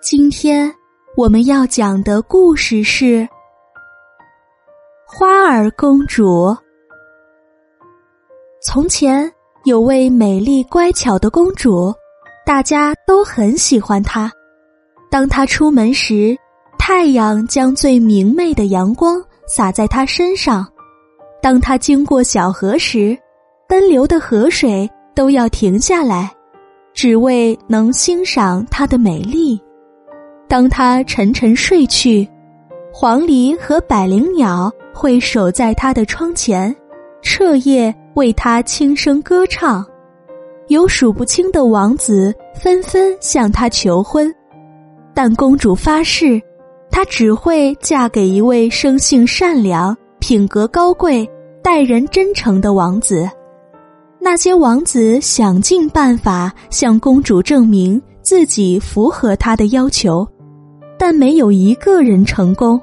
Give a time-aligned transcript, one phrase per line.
[0.00, 0.72] 今天
[1.16, 3.04] 我们要讲的故事是
[5.04, 6.24] 《花儿公主》。
[8.62, 9.30] 从前
[9.64, 11.92] 有位美丽乖巧的公主，
[12.46, 14.30] 大家都很喜欢她。
[15.10, 16.38] 当她出门时，
[16.78, 20.64] 太阳将最明媚的阳光洒在她身上；
[21.42, 23.18] 当她经过小河时，
[23.68, 26.32] 奔流的河水都要停下来，
[26.94, 29.60] 只为能欣赏她的美丽。
[30.48, 32.26] 当他沉沉睡去，
[32.90, 36.74] 黄鹂和百灵鸟会守在他的窗前，
[37.20, 39.84] 彻夜为他轻声歌唱。
[40.68, 44.34] 有数不清的王子纷纷向他求婚，
[45.14, 46.40] 但公主发誓，
[46.90, 51.28] 她只会嫁给一位生性善良、品格高贵、
[51.62, 53.28] 待人真诚的王子。
[54.18, 60.26] 那些王子想尽办法向公主证明自己符合她的要求。
[60.98, 62.80] 但没有一个人成功，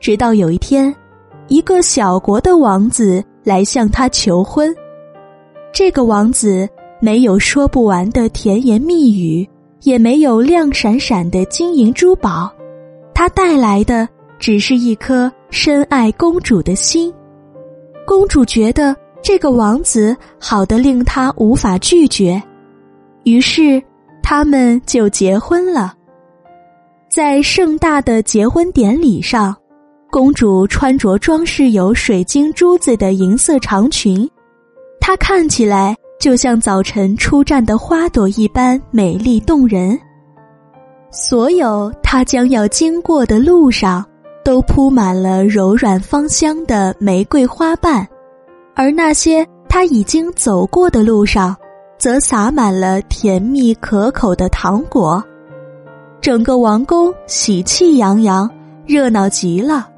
[0.00, 0.94] 直到有一天，
[1.46, 4.74] 一个小国的王子来向她求婚。
[5.72, 6.68] 这个王子
[7.00, 9.48] 没有说不完的甜言蜜语，
[9.82, 12.50] 也没有亮闪闪的金银珠宝，
[13.14, 14.08] 他带来的
[14.38, 17.14] 只是一颗深爱公主的心。
[18.04, 22.42] 公主觉得这个王子好的令她无法拒绝，
[23.24, 23.80] 于是
[24.22, 25.94] 他们就结婚了。
[27.10, 29.56] 在盛大的结婚典礼上，
[30.10, 34.28] 公主穿着装饰有水晶珠子的银色长裙，
[35.00, 39.98] 她看起来就像早晨出绽的花朵一般美丽动人。
[41.10, 44.04] 所有她将要经过的路上，
[44.44, 48.06] 都铺满了柔软芳香的玫瑰花瓣，
[48.74, 51.56] 而那些她已经走过的路上，
[51.96, 55.24] 则洒满了甜蜜可口的糖果。
[56.20, 58.50] 整个王宫喜气洋洋，
[58.86, 59.88] 热闹极了。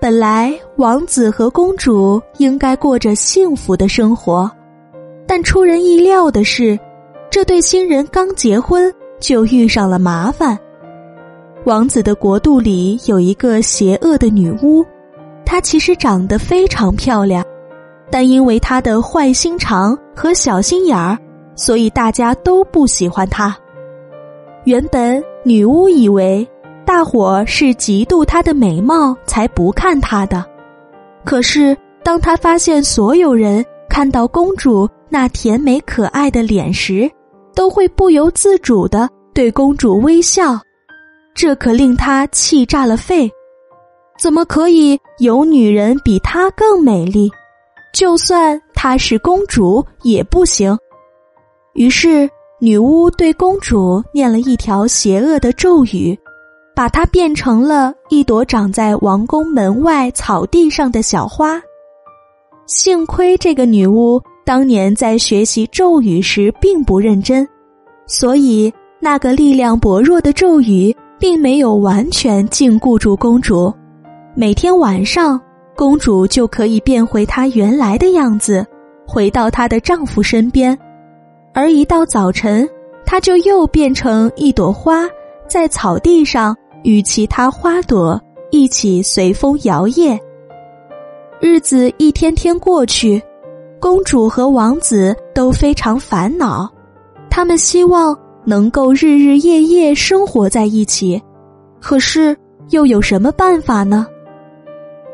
[0.00, 4.50] 本来王子和公主应该过着幸福的生活，
[5.26, 6.78] 但出人意料的是，
[7.30, 10.58] 这对新人刚结婚就遇上了麻烦。
[11.64, 14.82] 王子的国度里有一个邪恶的女巫，
[15.44, 17.44] 她其实长得非常漂亮，
[18.10, 21.18] 但因为她的坏心肠和小心眼儿，
[21.54, 23.54] 所以大家都不喜欢她。
[24.64, 26.46] 原本女巫以为
[26.84, 30.44] 大伙是嫉妒她的美貌才不看她的，
[31.24, 37.10] 可是当她发现所有人看到公主那甜美可爱的脸时，
[37.54, 40.60] 都会不由自主的对公主微笑，
[41.34, 43.30] 这可令她气炸了肺。
[44.18, 47.30] 怎么可以有女人比她更美丽？
[47.94, 50.76] 就算她是公主也不行。
[51.72, 52.28] 于是。
[52.62, 56.16] 女巫对公主念了一条邪恶的咒语，
[56.76, 61.58] 把她变成了一朵长在王宫门外草地上的小花。
[62.66, 67.48] 幸亏这个女巫当年在学习咒语时并不认真，
[68.06, 68.70] 所以
[69.00, 73.72] 那个力量薄弱的咒语并没有完全禁锢住公主。
[74.34, 75.40] 每天晚上，
[75.74, 78.66] 公主就可以变回她原来的样子，
[79.06, 80.78] 回到她的丈夫身边。
[81.52, 82.68] 而一到早晨，
[83.04, 85.08] 它就又变成一朵花，
[85.48, 90.18] 在草地上与其他花朵一起随风摇曳。
[91.40, 93.20] 日子一天天过去，
[93.80, 96.70] 公主和王子都非常烦恼，
[97.28, 101.20] 他们希望能够日日夜夜生活在一起，
[101.80, 102.36] 可是
[102.70, 104.06] 又有什么办法呢？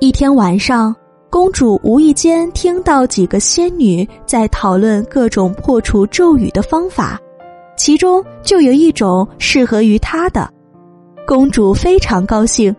[0.00, 0.94] 一天晚上。
[1.32, 7.18] 公主无意间听到几个仙女在讨论各种破除咒语的方法，
[7.74, 10.46] 其中就有一种适合于她的。
[11.26, 12.76] 公主非常高兴，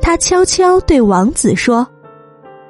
[0.00, 1.84] 她悄悄对王子说：“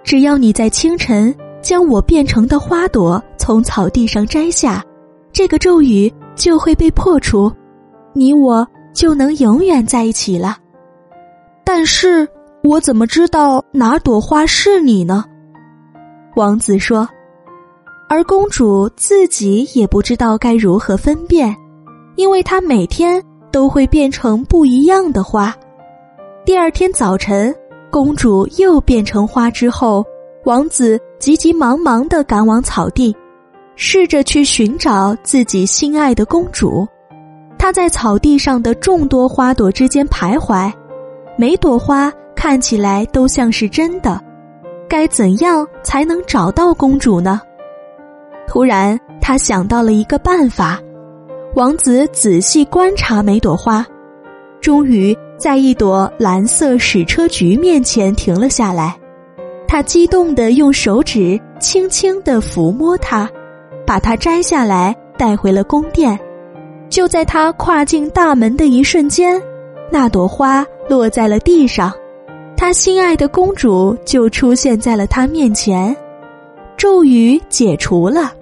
[0.03, 4.83] 只要你在清晨将我变成的花朵从草地上摘下，
[5.35, 7.53] 这个咒语就会被破除，
[8.15, 10.57] 你我就能永远在一起了。”
[11.63, 12.27] 但是。
[12.67, 15.25] 我怎么知道哪朵花是你呢？
[16.35, 17.09] 王子说，
[18.09, 21.55] 而公主自己也不知道该如何分辨，
[22.17, 23.23] 因为她每天
[23.53, 25.55] 都会变成不一样的花。
[26.45, 27.55] 第二天早晨，
[27.89, 30.05] 公主又变成花之后，
[30.45, 33.15] 王子急急忙忙的赶往草地，
[33.77, 36.85] 试着去寻找自己心爱的公主。
[37.57, 40.69] 他在草地上的众多花朵之间徘徊，
[41.39, 44.21] 每朵花看起来都像是真的。
[44.89, 47.41] 该怎样才能找到公主呢？
[48.47, 50.79] 突然，他想到了一个办法。
[51.57, 53.85] 王子仔细观察每朵花，
[54.61, 58.95] 终于在一朵蓝色矢车菊面前停了下来。
[59.67, 63.29] 他激动地用手指轻轻地抚摸它，
[63.85, 66.17] 把它摘下来带回了宫殿。
[66.89, 69.43] 就在他跨进大门的一瞬间，
[69.91, 71.93] 那朵花落在了地上，
[72.57, 75.95] 他心爱的公主就出现在了他面前。
[76.77, 78.33] 咒语解除了。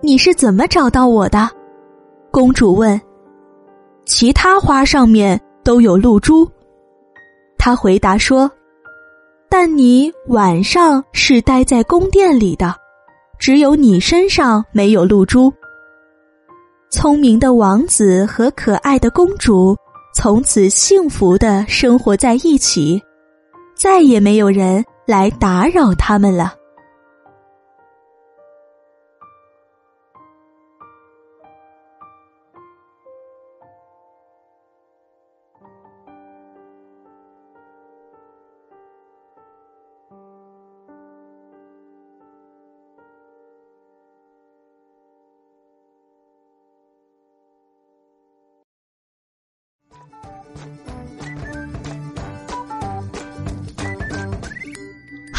[0.00, 1.48] 你是怎么找到我的？
[2.30, 3.00] 公主问。
[4.04, 6.48] 其他花上面都有露珠，
[7.56, 8.50] 他回答说。
[9.48, 12.74] 但你晚上是待在宫殿里的，
[13.38, 15.52] 只有你身上没有露珠。
[16.90, 19.76] 聪明的王子和可爱的公主
[20.14, 23.02] 从此幸福的生活在一起，
[23.74, 26.54] 再也没有人来打扰他们了。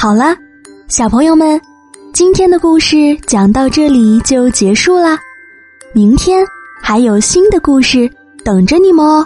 [0.04, 0.36] 好了，
[0.90, 1.62] 小朋友们，
[2.12, 5.18] 今天的故事讲到这里就结束啦。
[5.94, 6.46] 明天
[6.82, 8.12] 还有新的故事
[8.44, 9.26] 等着你们哦。